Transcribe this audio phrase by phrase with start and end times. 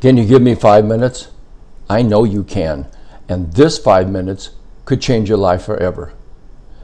[0.00, 1.28] Can you give me five minutes?
[1.88, 2.86] I know you can.
[3.28, 4.50] And this five minutes
[4.86, 6.14] could change your life forever.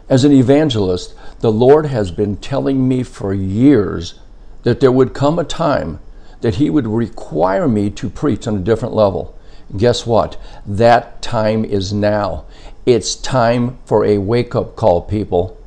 [0.09, 4.21] As an evangelist, the Lord has been telling me for years
[4.65, 5.99] that there would come a time
[6.43, 9.37] that He would require me to preach on a different level.
[9.75, 10.37] Guess what?
[10.67, 12.45] That time is now.
[12.85, 15.59] It's time for a wake up call, people.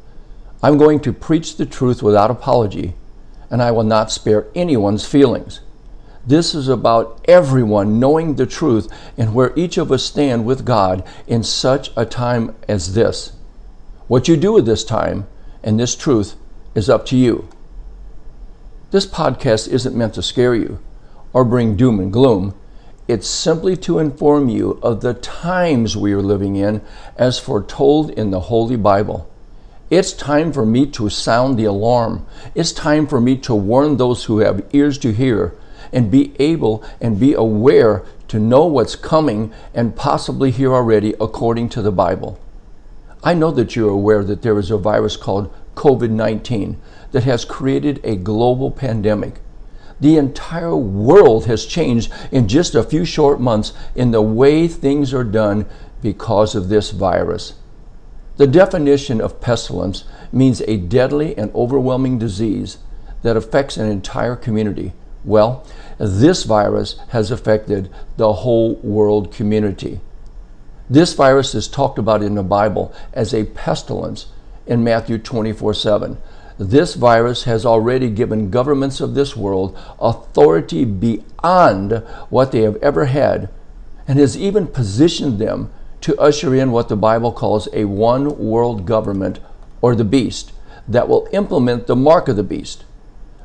[0.62, 2.94] I'm going to preach the truth without apology,
[3.50, 5.62] and I will not spare anyone's feelings.
[6.30, 11.04] This is about everyone knowing the truth and where each of us stand with God
[11.26, 13.32] in such a time as this.
[14.08, 15.26] What you do with this time
[15.64, 16.36] and this truth
[16.76, 17.50] is up to you.
[18.92, 20.78] This podcast isn't meant to scare you
[21.34, 22.54] or bring doom and gloom.
[23.08, 26.84] It's simply to inform you of the times we are living in
[27.18, 29.28] as foretold in the Holy Bible.
[29.90, 32.28] It's time for me to sound the alarm.
[32.54, 35.56] It's time for me to warn those who have ears to hear
[35.92, 41.70] and be able and be aware to know what's coming and possibly here already according
[41.70, 42.40] to the Bible.
[43.24, 46.80] I know that you're aware that there is a virus called COVID 19
[47.12, 49.40] that has created a global pandemic.
[50.00, 55.14] The entire world has changed in just a few short months in the way things
[55.14, 55.66] are done
[56.02, 57.56] because of this virus.
[58.38, 62.78] The definition of pestilence means a deadly and overwhelming disease
[63.22, 64.94] that affects an entire community.
[65.24, 65.66] Well,
[65.98, 70.00] this virus has affected the whole world community.
[70.90, 74.28] This virus is talked about in the Bible as a pestilence
[74.66, 76.18] in Matthew 24 7.
[76.58, 83.06] This virus has already given governments of this world authority beyond what they have ever
[83.06, 83.50] had
[84.08, 88.86] and has even positioned them to usher in what the Bible calls a one world
[88.86, 89.40] government
[89.82, 90.52] or the beast
[90.88, 92.84] that will implement the mark of the beast.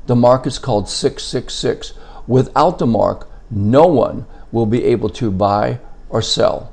[0.06, 1.94] The mark is called 666.
[2.27, 6.72] Without the mark, no one will be able to buy or sell.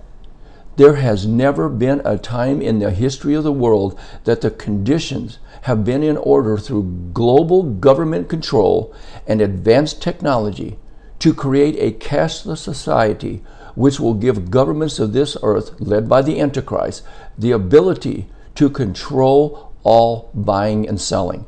[0.75, 5.39] There has never been a time in the history of the world that the conditions
[5.63, 8.93] have been in order through global government control
[9.27, 10.77] and advanced technology
[11.19, 13.43] to create a cashless society
[13.75, 17.03] which will give governments of this earth, led by the Antichrist,
[17.37, 21.45] the ability to control all buying and selling.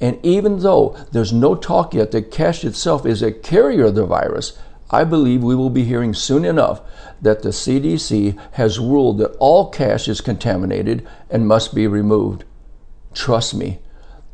[0.00, 4.04] And even though there's no talk yet that cash itself is a carrier of the
[4.04, 4.58] virus,
[4.90, 6.80] I believe we will be hearing soon enough
[7.20, 12.44] that the CDC has ruled that all cash is contaminated and must be removed.
[13.14, 13.78] Trust me,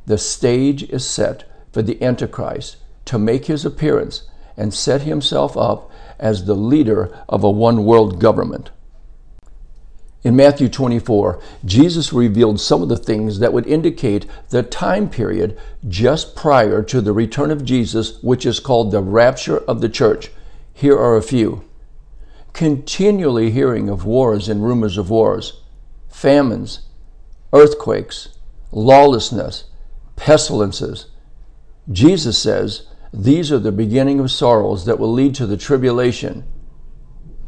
[0.06, 4.24] the stage is set for the Antichrist to make his appearance
[4.56, 8.70] and set himself up as the leader of a one world government.
[10.25, 15.59] In Matthew 24, Jesus revealed some of the things that would indicate the time period
[15.88, 20.31] just prior to the return of Jesus, which is called the rapture of the church.
[20.72, 21.65] Here are a few.
[22.53, 25.60] Continually hearing of wars and rumors of wars,
[26.09, 26.87] famines,
[27.53, 28.28] earthquakes,
[28.71, 29.65] lawlessness,
[30.15, 31.06] pestilences.
[31.91, 36.44] Jesus says these are the beginning of sorrows that will lead to the tribulation.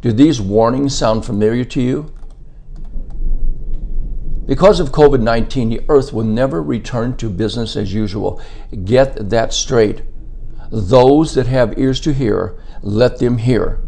[0.02, 2.12] Do these warnings sound familiar to you?
[4.46, 8.42] Because of COVID 19, the earth will never return to business as usual.
[8.84, 10.02] Get that straight.
[10.70, 13.80] Those that have ears to hear, let them hear.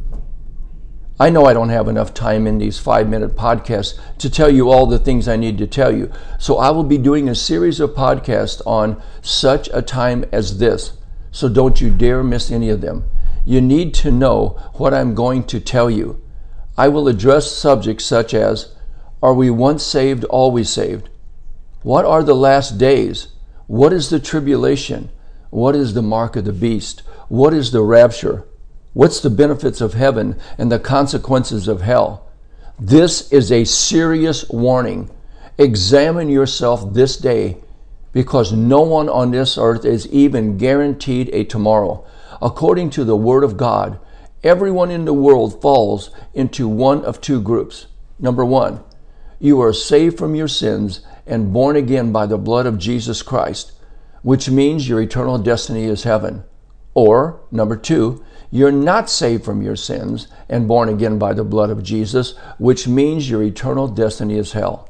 [1.19, 4.71] I know I don't have enough time in these five minute podcasts to tell you
[4.71, 6.12] all the things I need to tell you.
[6.39, 10.93] So I will be doing a series of podcasts on such a time as this.
[11.31, 13.05] So don't you dare miss any of them.
[13.47, 16.23] You need to know what I'm going to tell you.
[16.77, 18.75] I will address subjects such as
[19.26, 21.09] are we once saved, always saved?
[21.82, 23.26] What are the last days?
[23.66, 25.10] What is the tribulation?
[25.50, 27.03] What is the mark of the beast?
[27.26, 28.47] What is the rapture?
[28.92, 32.28] What's the benefits of heaven and the consequences of hell?
[32.78, 35.10] This is a serious warning.
[35.58, 37.56] Examine yourself this day
[38.12, 42.06] because no one on this earth is even guaranteed a tomorrow.
[42.41, 43.98] According to the Word of God,
[44.44, 47.88] everyone in the world falls into one of two groups.
[48.20, 48.84] Number one,
[49.38, 53.73] you are saved from your sins and born again by the blood of Jesus Christ,
[54.23, 56.44] which means your eternal destiny is heaven.
[56.94, 61.71] Or, number two, you're not saved from your sins and born again by the blood
[61.71, 64.88] of Jesus, which means your eternal destiny is hell.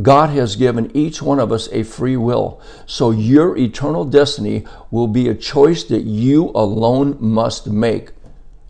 [0.00, 5.08] God has given each one of us a free will, so your eternal destiny will
[5.08, 8.12] be a choice that you alone must make.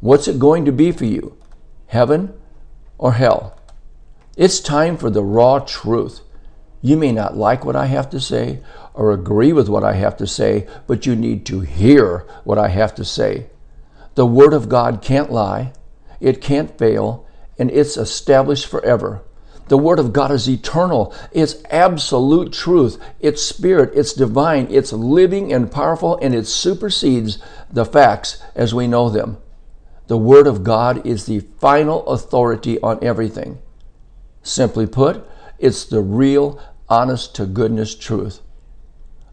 [0.01, 1.37] What's it going to be for you?
[1.87, 2.35] Heaven
[2.99, 3.57] or hell?
[4.37, 6.21] It's time for the raw truth.
[6.81, 8.61] You may not like what I have to say
[8.95, 12.69] or agree with what I have to say, but you need to hear what I
[12.69, 13.47] have to say.
[14.15, 15.73] The Word of God can't lie,
[16.19, 17.27] it can't fail,
[17.59, 19.23] and it's established forever.
[19.69, 21.15] The Word of God is eternal.
[21.31, 22.99] It's absolute truth.
[23.21, 23.93] It's spirit.
[23.95, 24.67] It's divine.
[24.71, 27.39] It's living and powerful, and it supersedes
[27.71, 29.39] the facts as we know them.
[30.09, 33.62] The Word of God is the final authority on everything.
[34.43, 35.27] Simply put,
[35.59, 38.41] it's the real, honest to goodness truth.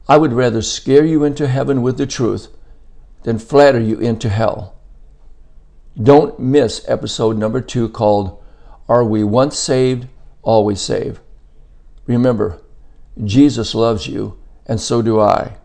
[0.08, 2.48] I would rather scare you into heaven with the truth
[3.24, 4.76] than flatter you into hell.
[6.02, 8.42] Don't miss episode number two called
[8.88, 10.08] Are We Once Saved,
[10.42, 11.20] Always Saved?
[12.08, 12.62] Remember,
[13.24, 15.58] Jesus loves you, and so do I.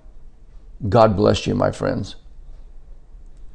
[0.88, 2.16] God bless you, my friends.